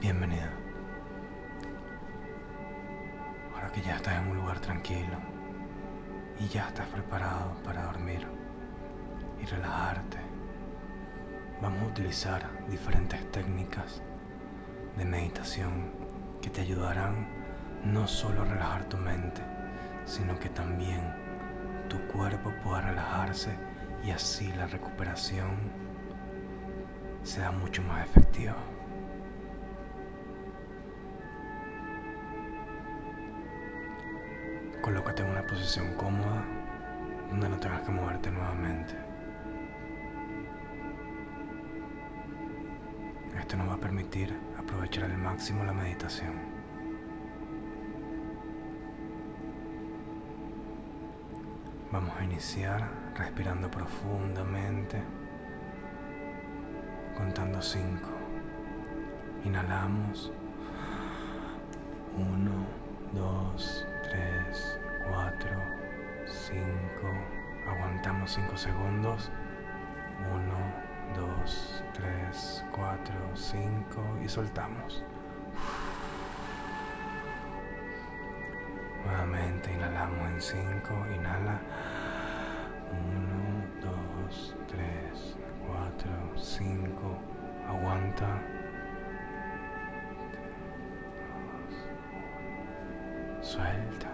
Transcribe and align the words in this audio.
Bienvenido. 0.00 0.46
Ahora 3.52 3.68
que 3.72 3.80
ya 3.82 3.96
estás 3.96 4.14
en 4.14 4.28
un 4.28 4.36
lugar 4.36 4.60
tranquilo 4.60 5.18
y 6.38 6.46
ya 6.46 6.68
estás 6.68 6.86
preparado 6.86 7.56
para 7.64 7.82
dormir 7.86 8.24
y 9.42 9.44
relajarte, 9.44 10.18
vamos 11.60 11.82
a 11.82 11.86
utilizar 11.86 12.48
diferentes 12.68 13.28
técnicas 13.32 14.00
de 14.96 15.04
meditación 15.04 15.90
que 16.40 16.50
te 16.50 16.60
ayudarán 16.60 17.26
no 17.84 18.06
solo 18.06 18.42
a 18.42 18.44
relajar 18.44 18.84
tu 18.84 18.98
mente, 18.98 19.42
sino 20.04 20.38
que 20.38 20.48
también 20.48 21.02
tu 21.88 21.98
cuerpo 22.06 22.52
pueda 22.62 22.82
relajarse 22.82 23.50
y 24.04 24.12
así 24.12 24.52
la 24.52 24.68
recuperación 24.68 25.56
sea 27.24 27.50
mucho 27.50 27.82
más 27.82 28.04
efectiva. 28.06 28.54
Colócate 34.88 35.22
en 35.22 35.28
una 35.28 35.42
posición 35.42 35.92
cómoda 35.96 36.42
donde 37.28 37.46
no 37.46 37.58
tengas 37.58 37.82
que 37.82 37.90
moverte 37.90 38.30
nuevamente. 38.30 38.94
Esto 43.38 43.58
nos 43.58 43.68
va 43.68 43.74
a 43.74 43.76
permitir 43.76 44.34
aprovechar 44.58 45.04
al 45.04 45.18
máximo 45.18 45.62
la 45.62 45.74
meditación. 45.74 46.32
Vamos 51.92 52.16
a 52.18 52.24
iniciar 52.24 52.88
respirando 53.14 53.70
profundamente, 53.70 55.02
contando 57.14 57.60
5. 57.60 58.08
Inhalamos. 59.44 60.32
1, 62.16 62.78
2, 63.12 63.86
3, 64.10 64.77
4, 65.10 65.50
5. 66.26 66.58
Aguantamos 67.66 68.30
5 68.32 68.56
segundos. 68.56 69.30
1, 71.14 71.24
2, 71.42 71.84
3, 71.94 72.64
4, 72.72 73.14
5 73.34 74.18
y 74.22 74.28
soltamos. 74.28 75.04
Nuevamente 79.04 79.72
inhalamos 79.72 80.28
en 80.28 80.40
5, 80.40 81.06
inhala. 81.14 81.60
1, 82.90 83.90
2, 84.28 84.56
3, 84.68 85.36
4, 85.66 86.10
5, 86.36 87.18
aguanta. 87.68 88.42
Suelta. 93.40 94.07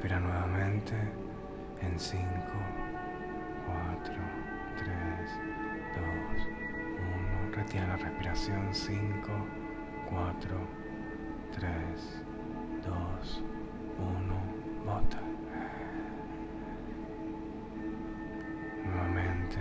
Respira 0.00 0.18
nuevamente 0.18 0.94
en 1.82 2.00
5, 2.00 2.24
4, 3.66 4.14
3, 4.78 4.88
2, 5.94 6.48
1. 7.44 7.54
Retira 7.54 7.86
la 7.86 7.96
respiración 7.98 8.72
5, 8.72 8.98
4, 10.08 10.56
3, 11.52 12.24
2, 12.86 13.44
1. 13.98 14.86
Bota. 14.86 15.20
Nuevamente. 18.82 19.58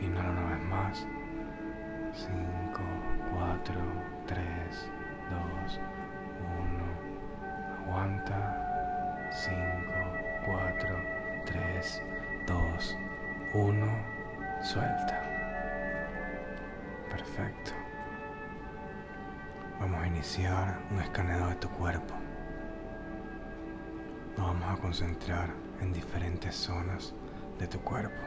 Inhala 0.00 0.30
una 0.30 0.50
vez 0.50 0.62
más. 0.66 1.08
5, 2.12 2.30
4, 3.34 3.74
3, 4.28 4.44
2, 5.64 5.80
1. 6.40 7.90
Aguanta. 7.90 8.65
5, 9.30 9.56
4, 10.44 11.02
3, 11.44 12.02
2, 12.46 12.98
1. 13.54 13.86
Suelta. 14.62 15.22
Perfecto. 17.10 17.72
Vamos 19.80 20.02
a 20.02 20.06
iniciar 20.06 20.78
un 20.90 21.00
escaneo 21.00 21.48
de 21.48 21.56
tu 21.56 21.68
cuerpo. 21.70 22.14
Nos 24.36 24.46
vamos 24.46 24.78
a 24.78 24.80
concentrar 24.80 25.50
en 25.80 25.92
diferentes 25.92 26.54
zonas 26.54 27.14
de 27.58 27.66
tu 27.66 27.80
cuerpo. 27.80 28.22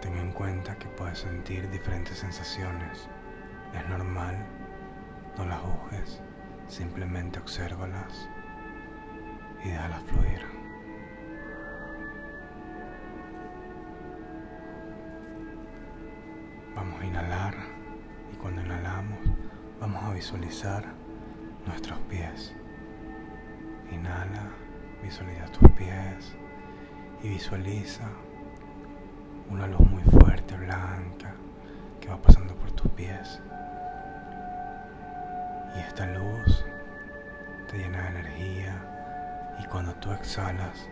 Ten 0.00 0.16
en 0.16 0.32
cuenta 0.32 0.76
que 0.76 0.88
puedes 0.88 1.20
sentir 1.20 1.68
diferentes 1.70 2.18
sensaciones. 2.18 3.08
Es 3.74 3.88
normal, 3.88 4.36
no 5.38 5.46
las 5.46 5.60
juzgues, 5.60 6.20
simplemente 6.68 7.38
obsérvalas 7.38 8.28
y 9.64 9.68
déjalas 9.68 10.02
fluir. 10.04 10.42
Vamos 16.74 17.00
a 17.00 17.06
inhalar 17.06 17.54
y 18.32 18.36
cuando 18.36 18.62
inhalamos 18.62 19.18
vamos 19.80 20.02
a 20.02 20.12
visualizar 20.12 20.84
nuestros 21.66 21.98
pies. 22.00 22.54
Inhala, 23.90 24.50
visualiza 25.02 25.46
tus 25.46 25.68
pies 25.70 26.36
y 27.22 27.28
visualiza 27.28 28.08
una 29.50 29.66
luz 29.66 29.80
muy 29.80 30.02
fuerte, 30.02 30.56
blanca, 30.56 31.34
que 32.00 32.08
va 32.08 32.20
pasando 32.20 32.54
por 32.56 32.72
tus 32.72 32.90
pies. 32.92 33.40
Y 35.76 35.80
esta 35.80 36.06
luz 36.06 36.64
te 37.70 37.78
llena 37.78 38.02
de 38.02 38.08
energía 38.08 38.92
y 39.58 39.64
cuando 39.66 39.94
tú 39.96 40.12
exhalas, 40.12 40.88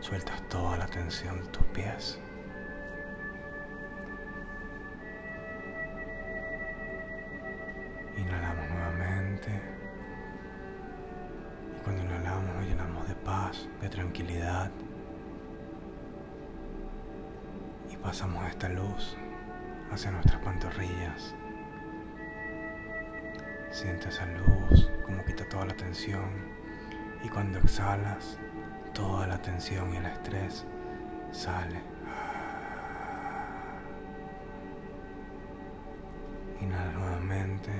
sueltas 0.00 0.40
toda 0.48 0.76
la 0.76 0.86
tensión 0.86 1.42
de 1.42 1.48
tus 1.48 1.66
pies. 1.66 2.20
Inhalamos 8.16 8.68
nuevamente. 8.70 9.60
Y 11.76 11.84
cuando 11.84 12.02
inhalamos 12.04 12.54
nos 12.54 12.66
llenamos 12.66 13.08
de 13.08 13.14
paz, 13.16 13.68
de 13.80 13.88
tranquilidad. 13.88 14.70
Y 17.90 17.96
pasamos 17.96 18.46
esta 18.46 18.68
luz 18.68 19.16
hacia 19.90 20.10
nuestras 20.10 20.40
pantorrillas. 20.42 21.34
Siente 23.70 24.08
esa 24.08 24.26
luz 24.26 24.90
como 25.04 25.24
quita 25.24 25.46
toda 25.48 25.66
la 25.66 25.74
tensión. 25.74 26.55
Y 27.26 27.28
cuando 27.28 27.58
exhalas, 27.58 28.38
toda 28.94 29.26
la 29.26 29.36
tensión 29.42 29.92
y 29.92 29.96
el 29.96 30.06
estrés 30.06 30.64
sale. 31.32 31.80
Inhala 36.60 36.92
nuevamente 36.92 37.72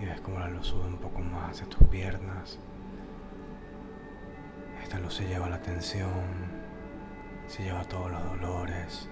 y 0.00 0.06
ves 0.06 0.18
como 0.22 0.38
la 0.38 0.48
luz 0.48 0.68
sube 0.68 0.86
un 0.86 0.96
poco 0.96 1.18
más 1.18 1.50
hacia 1.50 1.68
tus 1.68 1.86
piernas. 1.88 2.58
Esta 4.82 4.98
luz 4.98 5.12
se 5.12 5.28
lleva 5.28 5.50
la 5.50 5.60
tensión, 5.60 6.24
se 7.48 7.64
lleva 7.64 7.84
todos 7.84 8.10
los 8.12 8.24
dolores. 8.24 9.10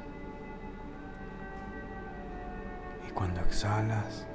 Y 3.06 3.10
cuando 3.10 3.42
exhalas, 3.42 4.26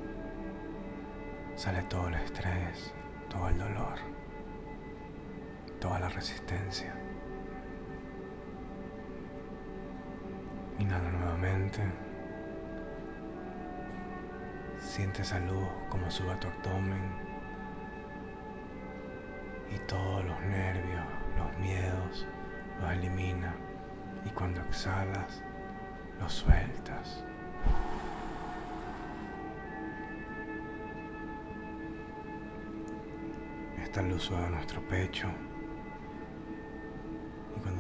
sale 1.56 1.82
todo 1.86 2.08
el 2.10 2.14
estrés, 2.14 2.94
todo 3.30 3.50
el 3.50 3.58
dolor, 3.58 4.15
toda 5.86 6.00
la 6.00 6.10
resistencia. 6.10 6.96
Inhala 10.80 11.12
nuevamente. 11.12 11.80
Siente 14.80 15.22
esa 15.22 15.40
luz 15.42 15.68
como 15.90 16.10
sube 16.10 16.32
a 16.32 16.40
tu 16.40 16.48
abdomen 16.48 17.04
y 19.70 19.78
todos 19.88 20.26
los 20.26 20.42
nervios, 20.42 21.06
los 21.38 21.58
miedos, 21.60 22.28
los 22.82 22.92
elimina. 22.92 23.54
Y 24.26 24.30
cuando 24.32 24.62
exhalas, 24.62 25.44
los 26.20 26.34
sueltas. 26.34 27.24
Esta 33.84 34.02
luz 34.02 34.24
sube 34.24 34.44
a 34.44 34.50
nuestro 34.50 34.82
pecho. 34.88 35.30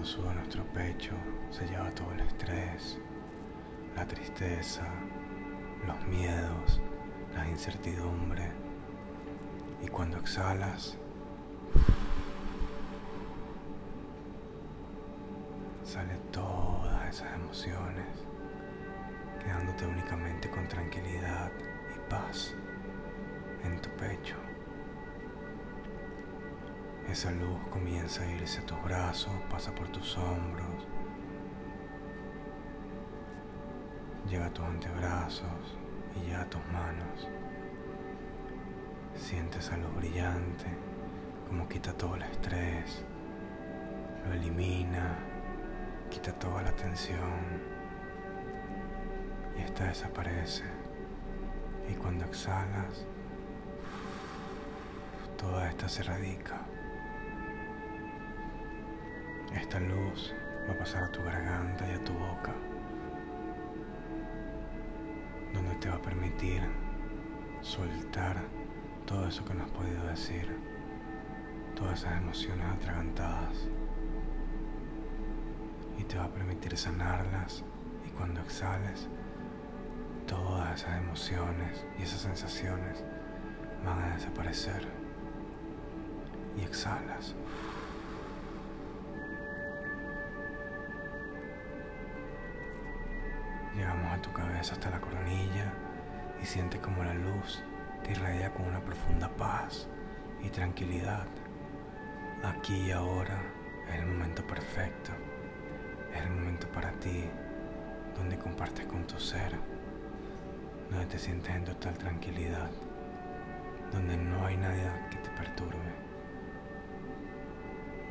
Y 0.05 0.07
cuando 0.07 0.23
sube 0.23 0.29
a 0.29 0.33
nuestro 0.35 0.63
pecho, 0.65 1.13
se 1.49 1.65
lleva 1.65 1.89
todo 1.91 2.11
el 2.11 2.19
estrés, 2.19 2.99
la 3.95 4.05
tristeza, 4.05 4.83
los 5.87 6.05
miedos, 6.05 6.79
la 7.33 7.47
incertidumbre. 7.47 8.51
Y 9.81 9.87
cuando 9.87 10.17
exhalas, 10.17 10.95
sale 15.83 16.15
todas 16.31 17.09
esas 17.09 17.33
emociones, 17.33 18.05
sintiéndote 19.39 19.87
únicamente 19.87 20.49
con 20.51 20.67
tranquilidad 20.67 21.51
y 21.95 22.09
paz 22.11 22.53
en 23.63 23.81
tu 23.81 23.89
pecho. 23.91 24.44
Esa 27.09 27.31
luz 27.31 27.59
comienza 27.69 28.23
a 28.23 28.27
irse 28.27 28.59
a 28.61 28.65
tus 28.65 28.83
brazos, 28.83 29.31
pasa 29.49 29.73
por 29.73 29.87
tus 29.89 30.17
hombros, 30.17 30.87
llega 34.29 34.47
a 34.47 34.53
tus 34.53 34.65
antebrazos 34.65 35.77
y 36.15 36.25
llega 36.25 36.41
a 36.41 36.49
tus 36.49 36.65
manos. 36.73 37.29
Sientes 39.15 39.65
esa 39.65 39.77
luz 39.77 39.95
brillante, 39.95 40.65
como 41.47 41.67
quita 41.69 41.93
todo 41.93 42.15
el 42.15 42.23
estrés, 42.23 43.05
lo 44.27 44.33
elimina, 44.33 45.17
quita 46.09 46.33
toda 46.33 46.63
la 46.63 46.71
tensión 46.75 47.61
y 49.57 49.61
esta 49.61 49.85
desaparece. 49.85 50.63
Y 51.89 51.93
cuando 51.93 52.25
exhalas, 52.25 53.05
toda 55.37 55.69
esta 55.69 55.87
se 55.87 56.03
radica. 56.03 56.65
Esta 59.55 59.79
luz 59.79 60.33
va 60.67 60.73
a 60.73 60.77
pasar 60.77 61.03
a 61.03 61.11
tu 61.11 61.23
garganta 61.23 61.87
y 61.89 61.93
a 61.95 62.03
tu 62.03 62.13
boca, 62.13 62.53
donde 65.53 65.75
te 65.75 65.89
va 65.89 65.95
a 65.95 66.01
permitir 66.01 66.61
soltar 67.61 68.35
todo 69.05 69.27
eso 69.27 69.45
que 69.45 69.53
no 69.53 69.63
has 69.63 69.69
podido 69.71 70.05
decir, 70.07 70.55
todas 71.73 72.01
esas 72.01 72.21
emociones 72.21 72.65
atragantadas, 72.65 73.69
y 75.97 76.03
te 76.03 76.17
va 76.17 76.25
a 76.25 76.29
permitir 76.29 76.77
sanarlas 76.77 77.63
y 78.05 78.09
cuando 78.09 78.41
exhales, 78.41 79.07
todas 80.27 80.81
esas 80.81 80.97
emociones 80.97 81.85
y 81.97 82.03
esas 82.03 82.21
sensaciones 82.21 83.03
van 83.85 83.99
a 83.99 84.15
desaparecer 84.15 84.85
y 86.57 86.61
exhalas. 86.61 87.35
Llegamos 94.15 94.27
a 94.27 94.31
tu 94.31 94.33
cabeza 94.33 94.73
hasta 94.73 94.89
la 94.91 95.01
coronilla 95.01 95.73
y 96.41 96.45
sientes 96.45 96.79
como 96.79 97.03
la 97.03 97.13
luz 97.13 97.61
te 98.03 98.11
irradia 98.11 98.53
con 98.53 98.65
una 98.65 98.79
profunda 98.79 99.27
paz 99.27 99.89
y 100.41 100.49
tranquilidad. 100.49 101.25
Aquí 102.43 102.75
y 102.75 102.91
ahora 102.91 103.37
es 103.89 103.99
el 103.99 104.05
momento 104.05 104.45
perfecto, 104.47 105.11
es 106.13 106.21
el 106.21 106.29
momento 106.29 106.67
para 106.71 106.91
ti, 106.93 107.25
donde 108.15 108.37
compartes 108.37 108.85
con 108.85 109.05
tu 109.05 109.19
ser, 109.19 109.51
donde 110.89 111.07
te 111.07 111.19
sientes 111.19 111.53
en 111.53 111.65
total 111.65 111.97
tranquilidad, 111.97 112.69
donde 113.91 114.15
no 114.15 114.45
hay 114.45 114.55
nada 114.55 115.09
que 115.09 115.17
te 115.17 115.29
perturbe, 115.31 115.91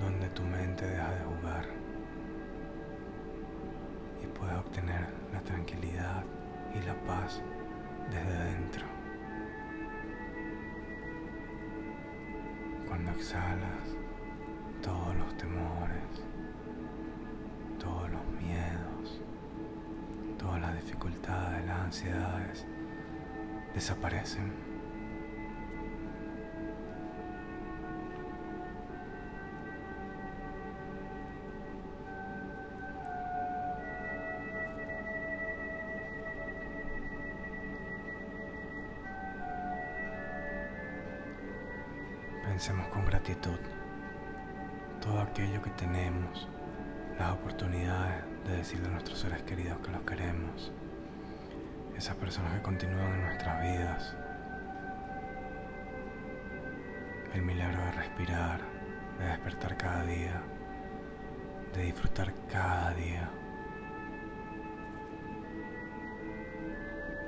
donde 0.01 0.29
tu 0.31 0.43
mente 0.43 0.87
deja 0.87 1.15
de 1.15 1.25
jugar 1.25 1.84
y 4.44 4.46
puedes 4.46 4.58
obtener 4.58 5.08
la 5.32 5.41
tranquilidad 5.41 6.25
y 6.75 6.87
la 6.87 6.94
paz 7.05 7.41
desde 8.11 8.44
dentro. 8.44 8.85
Cuando 12.87 13.11
exhalas 13.12 13.96
todos 14.82 15.17
los 15.17 15.37
temores, 15.37 16.23
todos 17.79 18.11
los 18.11 18.26
miedos, 18.43 19.23
todas 20.38 20.61
las 20.61 20.75
dificultades, 20.76 21.64
las 21.67 21.81
ansiedades 21.81 22.67
desaparecen. 23.75 24.64
Pensemos 42.67 42.89
con 42.89 43.05
gratitud 43.05 43.59
todo 45.03 45.21
aquello 45.21 45.61
que 45.61 45.69
tenemos, 45.73 46.49
las 47.19 47.33
oportunidades 47.33 48.25
de 48.47 48.57
decirle 48.57 48.87
a 48.87 48.93
nuestros 48.93 49.19
seres 49.19 49.43
queridos 49.43 49.77
que 49.81 49.91
los 49.91 50.01
queremos, 50.05 50.73
esas 51.95 52.17
personas 52.17 52.55
que 52.55 52.63
continúan 52.63 53.17
en 53.17 53.21
nuestras 53.27 53.61
vidas, 53.61 54.17
el 57.35 57.43
milagro 57.43 57.85
de 57.85 57.93
respirar, 57.93 58.61
de 59.19 59.27
despertar 59.27 59.77
cada 59.77 60.03
día, 60.05 60.43
de 61.75 61.83
disfrutar 61.83 62.33
cada 62.51 62.95
día, 62.95 63.29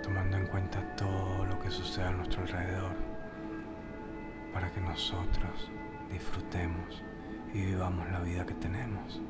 tomando 0.02 0.38
en 0.38 0.46
cuenta 0.46 0.80
todo 0.96 1.44
lo 1.44 1.58
que 1.58 1.70
sucede 1.70 2.06
a 2.06 2.12
nuestro 2.12 2.40
alrededor 2.40 3.05
para 4.56 4.70
que 4.70 4.80
nosotros 4.80 5.70
disfrutemos 6.10 7.04
y 7.52 7.60
vivamos 7.60 8.10
la 8.10 8.20
vida 8.20 8.46
que 8.46 8.54
tenemos. 8.54 9.20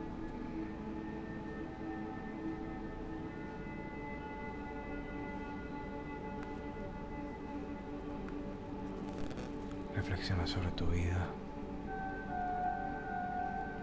Reflexiona 9.97 10.47
sobre 10.47 10.71
tu 10.71 10.87
vida 10.87 11.27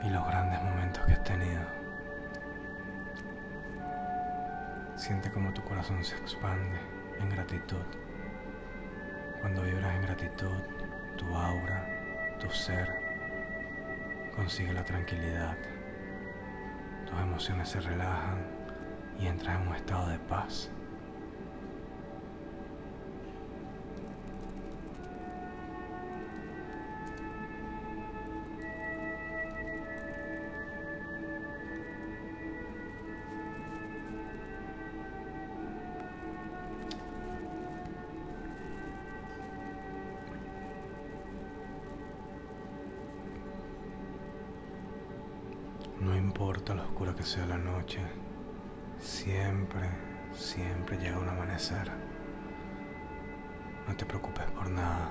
y 0.02 0.10
los 0.12 0.26
grandes 0.26 0.64
momentos 0.64 1.06
que 1.06 1.12
has 1.12 1.24
tenido. 1.26 1.66
Siente 4.96 5.30
como 5.30 5.52
tu 5.52 5.62
corazón 5.64 6.02
se 6.06 6.16
expande 6.16 6.80
en 7.20 7.30
gratitud. 7.32 7.84
Cuando 9.42 9.62
vibras 9.64 9.94
en 9.94 10.04
gratitud, 10.04 10.93
tu 11.18 11.26
aura, 11.36 12.38
tu 12.40 12.50
ser, 12.50 12.90
consigue 14.36 14.74
la 14.74 14.84
tranquilidad. 14.84 15.58
Tus 17.06 17.20
emociones 17.20 17.70
se 17.70 17.80
relajan 17.80 18.46
y 19.20 19.28
entras 19.28 19.62
en 19.62 19.68
un 19.68 19.76
estado 19.76 20.10
de 20.10 20.20
paz. 20.20 20.70
Que 47.24 47.46
la 47.48 47.58
noche, 47.58 48.02
siempre, 49.00 49.90
siempre 50.34 50.98
llega 50.98 51.18
un 51.18 51.30
amanecer. 51.30 51.90
No 53.88 53.96
te 53.96 54.06
preocupes 54.06 54.44
por 54.52 54.70
nada. 54.70 55.10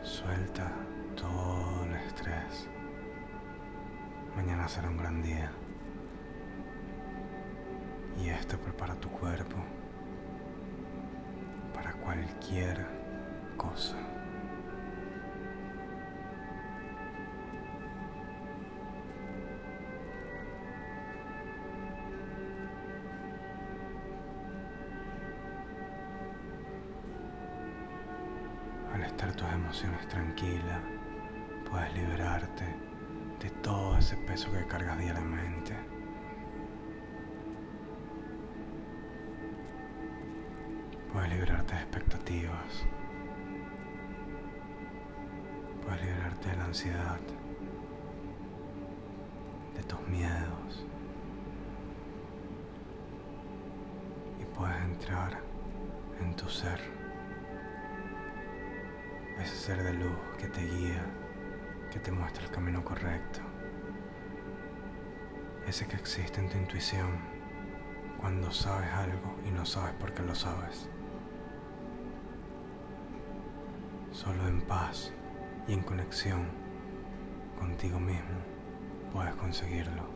Suelta 0.00 0.72
todo 1.16 1.84
el 1.84 1.94
estrés. 1.96 2.66
Mañana 4.36 4.66
será 4.66 4.88
un 4.88 4.96
gran 4.96 5.22
día. 5.22 5.52
Y 8.24 8.30
esto 8.30 8.58
prepara 8.58 8.94
tu 8.94 9.10
cuerpo 9.10 9.56
para 11.74 11.92
cualquier 11.92 12.86
cosa. 13.58 14.11
Estar 29.12 29.32
tus 29.32 29.48
emociones 29.48 30.06
tranquilas, 30.08 30.80
puedes 31.70 31.94
liberarte 31.94 32.64
de 33.40 33.50
todo 33.62 33.96
ese 33.98 34.16
peso 34.16 34.50
que 34.52 34.66
cargas 34.66 34.98
diariamente. 34.98 35.76
Puedes 41.12 41.30
liberarte 41.30 41.74
de 41.74 41.80
expectativas. 41.80 42.86
Puedes 45.84 46.02
liberarte 46.02 46.48
de 46.48 46.56
la 46.56 46.64
ansiedad, 46.64 47.20
de 49.74 49.82
tus 49.82 50.00
miedos, 50.08 50.86
puedes 54.62 54.80
entrar 54.82 55.40
en 56.20 56.36
tu 56.36 56.48
ser, 56.48 56.80
ese 59.42 59.56
ser 59.56 59.82
de 59.82 59.92
luz 59.94 60.16
que 60.38 60.46
te 60.46 60.60
guía, 60.60 61.04
que 61.90 61.98
te 61.98 62.12
muestra 62.12 62.44
el 62.44 62.50
camino 62.52 62.84
correcto, 62.84 63.40
ese 65.66 65.86
que 65.86 65.96
existe 65.96 66.40
en 66.40 66.48
tu 66.48 66.58
intuición 66.58 67.18
cuando 68.20 68.52
sabes 68.52 68.88
algo 68.92 69.36
y 69.44 69.50
no 69.50 69.66
sabes 69.66 69.92
por 69.94 70.12
qué 70.12 70.22
lo 70.22 70.34
sabes. 70.34 70.88
Solo 74.12 74.46
en 74.46 74.60
paz 74.62 75.12
y 75.66 75.72
en 75.72 75.82
conexión 75.82 76.46
contigo 77.58 77.98
mismo 77.98 78.38
puedes 79.12 79.34
conseguirlo. 79.34 80.11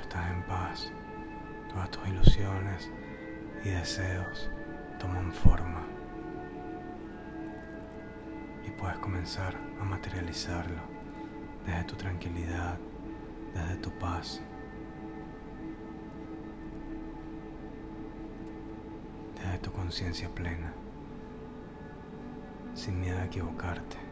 Estás 0.00 0.30
en 0.30 0.42
paz, 0.42 0.92
todas 1.72 1.90
tus 1.90 2.08
ilusiones 2.08 2.90
y 3.64 3.68
deseos 3.68 4.50
toman 4.98 5.32
forma 5.32 5.86
y 8.66 8.70
puedes 8.70 8.98
comenzar 8.98 9.54
a 9.80 9.84
materializarlo 9.84 10.80
desde 11.64 11.84
tu 11.84 11.96
tranquilidad, 11.96 12.78
desde 13.54 13.76
tu 13.76 13.90
paz, 13.98 14.42
desde 19.36 19.58
tu 19.58 19.72
conciencia 19.72 20.28
plena, 20.34 20.72
sin 22.74 23.00
miedo 23.00 23.18
a 23.18 23.24
equivocarte. 23.24 24.09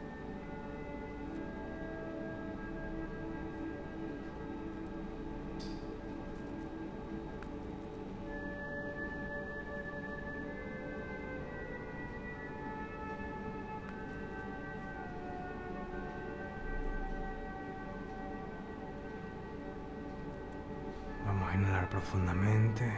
Profundamente. 21.90 22.90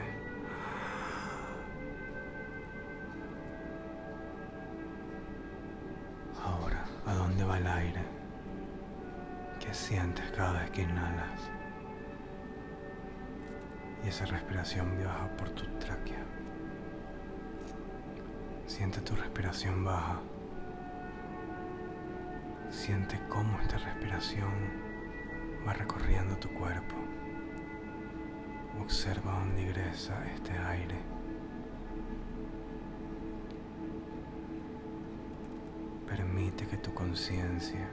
Ahora, 6.44 6.85
¿a 7.06 7.14
dónde 7.14 7.44
va 7.44 7.59
el 7.59 7.66
aire? 7.66 8.02
¿Qué 9.59 9.73
sientes 9.75 10.30
cada 10.32 10.61
vez 10.61 10.70
que 10.70 10.82
inhalas? 10.82 11.50
Y 14.04 14.09
esa 14.09 14.25
respiración 14.26 14.97
viaja 14.97 15.28
por 15.37 15.50
tu 15.50 15.66
tráquea. 15.78 16.25
Siente 18.66 19.00
tu 19.00 19.14
respiración 19.14 19.85
baja. 19.85 20.20
Siente 22.70 23.20
cómo 23.28 23.59
esta 23.61 23.76
respiración 23.78 24.52
va 25.66 25.73
recorriendo 25.75 26.37
tu 26.37 26.49
cuerpo. 26.54 26.97
Observa 28.81 29.33
dónde 29.33 29.63
ingresa 29.63 30.15
este 30.35 30.53
aire. 30.59 30.97
Permite 36.07 36.67
que 36.67 36.77
tu 36.77 36.93
conciencia 36.93 37.89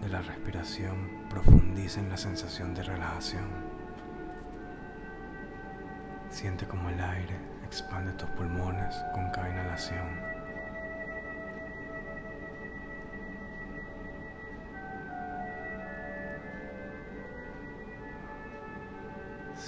de 0.00 0.08
la 0.08 0.22
respiración 0.22 1.26
profundice 1.28 2.00
en 2.00 2.08
la 2.08 2.16
sensación 2.16 2.74
de 2.74 2.82
relajación. 2.82 3.44
Siente 6.30 6.66
como 6.66 6.88
el 6.88 7.00
aire 7.00 7.36
expande 7.64 8.12
tus 8.12 8.28
pulmones 8.30 8.94
con 9.14 9.30
cada 9.30 9.50
inhalación. 9.50 10.31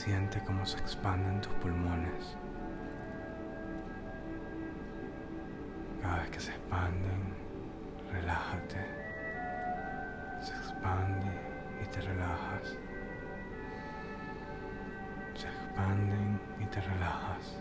Siente 0.05 0.39
cómo 0.45 0.67
se 0.67 0.77
expanden 0.77 1.41
tus 1.41 1.55
pulmones. 1.55 2.37
Cada 6.03 6.19
vez 6.19 6.29
que 6.29 6.41
se 6.41 6.51
expanden, 6.51 7.33
relájate. 8.13 8.85
Se 10.43 10.53
expande 10.53 11.25
y 11.83 11.87
te 11.87 12.03
relajas. 12.03 12.79
Se 15.37 15.47
expanden 15.47 16.39
y 16.61 16.67
te 16.67 16.83
relajas. 16.83 17.59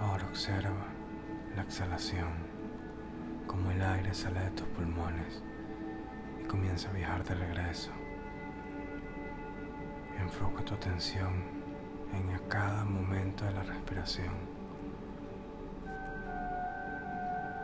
Ahora 0.00 0.24
observa 0.24 0.93
la 1.56 1.62
exhalación, 1.62 2.32
como 3.46 3.70
el 3.70 3.80
aire 3.82 4.12
sale 4.12 4.40
de 4.40 4.50
tus 4.50 4.66
pulmones 4.68 5.42
y 6.42 6.44
comienza 6.44 6.90
a 6.90 6.92
viajar 6.92 7.24
de 7.24 7.34
regreso. 7.34 7.90
Enfoca 10.18 10.64
tu 10.64 10.74
atención 10.74 11.32
en 12.12 12.38
cada 12.48 12.84
momento 12.84 13.44
de 13.44 13.52
la 13.52 13.62
respiración. 13.62 14.34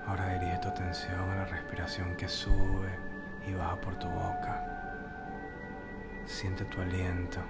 Ahora 0.07 0.35
dirige 0.35 0.59
tu 0.59 0.69
atención 0.69 1.31
a 1.31 1.37
la 1.37 1.45
respiración 1.45 2.17
que 2.17 2.29
sube 2.29 2.91
y 3.47 3.55
baja 3.55 3.81
por 3.81 3.97
tu 3.99 4.09
boca. 4.09 4.67
Siente 6.27 6.65
tu 6.65 6.81
aliento, 6.81 7.41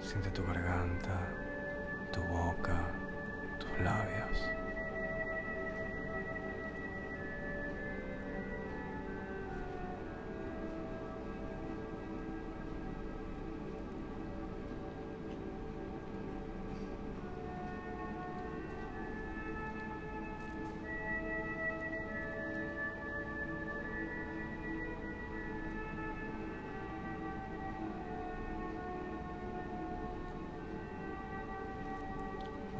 siente 0.00 0.30
tu 0.30 0.44
garganta, 0.44 1.16
tu 2.12 2.20
boca, 2.22 2.76
tus 3.58 3.70
labios. 3.80 4.57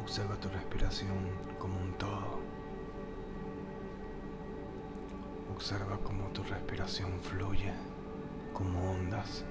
Observa 0.09 0.37
tu 0.37 0.49
respiración 0.49 1.19
como 1.59 1.79
un 1.79 1.93
todo. 1.93 2.39
Observa 5.53 5.99
cómo 6.03 6.29
tu 6.29 6.41
respiración 6.41 7.19
fluye 7.21 7.71
como 8.51 8.89
ondas. 8.89 9.45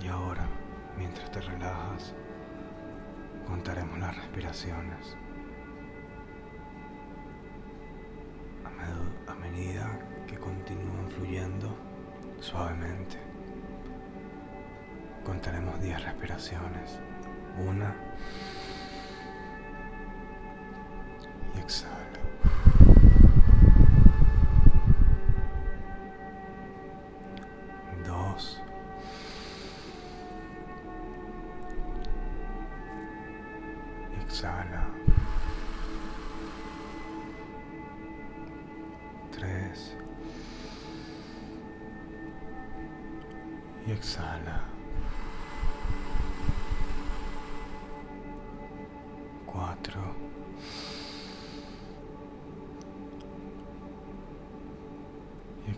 Y 0.00 0.06
ahora, 0.06 0.46
mientras 0.96 1.28
te 1.32 1.40
relajas, 1.40 2.14
contaremos 3.48 3.98
las 3.98 4.16
respiraciones. 4.16 5.16
A, 9.26 9.34
medida 9.34 9.98
que 10.28 10.38
continúan 10.38 11.10
fluyendo 11.10 11.74
suavemente. 12.38 13.23
Contaremos 15.24 15.80
10 15.80 16.04
respiraciones. 16.04 16.98
Una. 17.66 17.94
Y 21.56 21.60
exhala. 21.60 22.03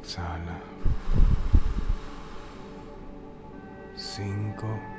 exhala. 0.07 0.61
Cinco. 3.97 4.96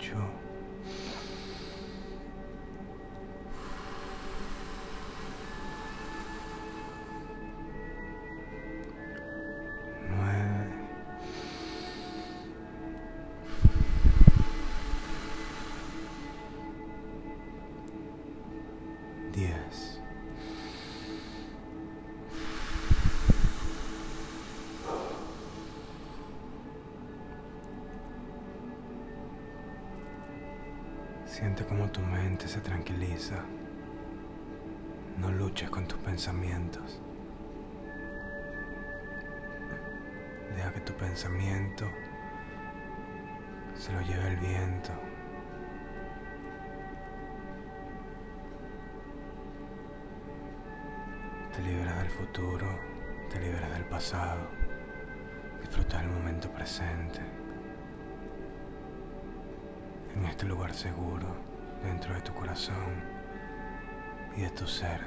Joe. 0.00 0.49
Siente 31.40 31.64
como 31.64 31.90
tu 31.90 32.02
mente 32.02 32.46
se 32.46 32.60
tranquiliza. 32.60 33.42
No 35.16 35.32
luches 35.32 35.70
con 35.70 35.88
tus 35.88 35.98
pensamientos. 36.00 37.00
Deja 40.54 40.70
que 40.74 40.80
tu 40.80 40.92
pensamiento 40.92 41.90
se 43.74 43.90
lo 43.90 44.02
lleve 44.02 44.28
el 44.28 44.36
viento. 44.36 44.92
Te 51.56 51.62
liberas 51.62 51.96
del 52.00 52.10
futuro, 52.10 52.66
te 53.30 53.40
liberas 53.40 53.72
del 53.72 53.86
pasado, 53.86 54.46
disfruta 55.62 56.02
del 56.02 56.10
momento 56.10 56.50
presente. 56.50 57.39
En 60.20 60.26
este 60.26 60.44
lugar 60.44 60.74
seguro, 60.74 61.26
dentro 61.82 62.12
de 62.14 62.20
tu 62.20 62.34
corazón 62.34 63.02
y 64.36 64.42
de 64.42 64.50
tu 64.50 64.66
ser, 64.66 65.00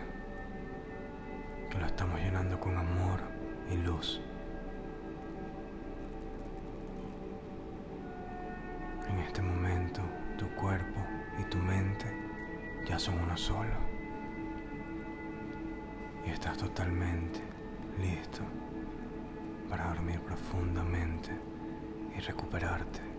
que 1.69 1.77
lo 1.77 1.85
estamos 1.85 2.19
llenando 2.19 2.59
con 2.59 2.75
amor 2.75 3.19
y 3.71 3.77
luz. 3.77 4.19
En 9.07 9.19
este 9.19 9.43
momento, 9.43 10.01
tu 10.39 10.47
cuerpo 10.55 10.99
y 11.39 11.43
tu 11.43 11.59
mente 11.59 12.07
ya 12.87 12.97
son 12.97 13.19
uno 13.19 13.37
solo 13.37 13.75
y 16.25 16.31
estás 16.31 16.57
totalmente 16.57 17.39
listo 17.99 18.41
para 19.69 19.89
dormir 19.89 20.19
profundamente 20.21 21.29
y 22.17 22.19
recuperarte. 22.19 23.12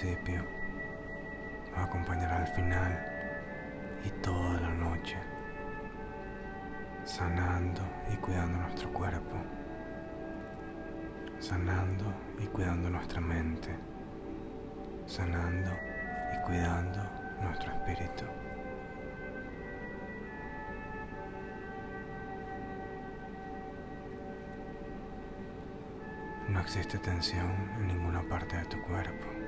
Principio, 0.00 0.42
acompañará 1.76 2.38
al 2.38 2.46
final 2.48 3.06
y 4.02 4.10
toda 4.22 4.58
la 4.60 4.70
noche 4.70 5.16
sanando 7.04 7.82
y 8.10 8.16
cuidando 8.16 8.58
nuestro 8.58 8.90
cuerpo, 8.94 9.36
sanando 11.38 12.14
y 12.38 12.46
cuidando 12.46 12.88
nuestra 12.88 13.20
mente, 13.20 13.76
sanando 15.06 15.70
y 16.34 16.46
cuidando 16.46 17.02
nuestro 17.42 17.70
espíritu. 17.72 18.24
No 26.48 26.60
existe 26.60 26.98
tensión 26.98 27.52
en 27.78 27.88
ninguna 27.88 28.22
parte 28.22 28.56
de 28.56 28.64
tu 28.64 28.80
cuerpo. 28.82 29.39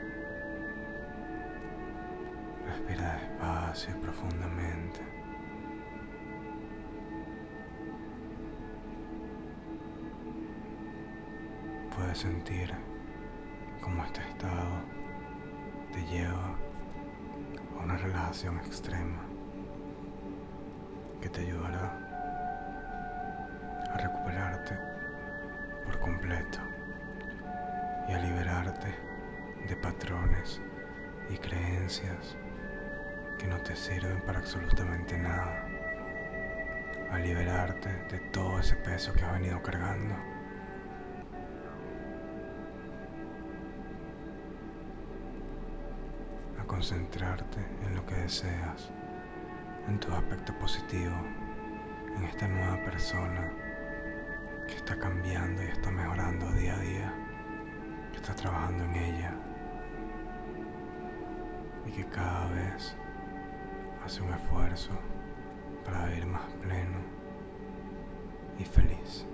Respira 2.82 3.12
despacio 3.14 4.00
profundamente. 4.00 5.00
Puedes 11.94 12.18
sentir 12.18 12.74
cómo 13.80 14.04
este 14.04 14.20
estado 14.22 14.82
te 15.92 16.02
lleva 16.06 16.56
a 17.78 17.84
una 17.84 17.96
relajación 17.98 18.58
extrema 18.58 19.22
que 21.20 21.28
te 21.28 21.42
ayudará 21.42 21.98
a 23.92 23.96
recuperarte 23.96 24.76
por 25.84 26.00
completo 26.00 26.58
y 28.08 28.12
a 28.12 28.18
liberarte 28.18 28.92
de 29.68 29.76
patrones 29.76 30.60
y 31.30 31.36
creencias 31.36 32.36
que 33.42 33.48
no 33.48 33.60
te 33.60 33.74
sirven 33.74 34.20
para 34.20 34.38
absolutamente 34.38 35.18
nada, 35.18 35.66
a 37.10 37.18
liberarte 37.18 37.88
de 38.08 38.20
todo 38.30 38.60
ese 38.60 38.76
peso 38.76 39.12
que 39.12 39.24
has 39.24 39.32
venido 39.32 39.60
cargando. 39.60 40.14
a 46.60 46.64
concentrarte 46.64 47.58
en 47.84 47.96
lo 47.96 48.06
que 48.06 48.14
deseas, 48.14 48.92
en 49.88 49.98
tu 49.98 50.14
aspecto 50.14 50.56
positivo, 50.60 51.16
en 52.16 52.24
esta 52.24 52.46
nueva 52.46 52.80
persona 52.84 53.50
que 54.68 54.76
está 54.76 54.96
cambiando 54.96 55.64
y 55.64 55.66
está 55.66 55.90
mejorando 55.90 56.52
día 56.52 56.76
a 56.76 56.78
día, 56.78 57.14
que 58.12 58.18
está 58.18 58.34
trabajando 58.36 58.84
en 58.84 58.94
ella 58.94 59.34
y 61.86 61.90
que 61.90 62.04
cada 62.06 62.46
vez 62.50 62.96
hace 64.04 64.22
un 64.22 64.32
esfuerzo 64.32 64.90
para 65.84 66.06
vivir 66.06 66.26
más 66.26 66.50
pleno 66.60 66.98
y 68.58 68.64
feliz. 68.64 69.26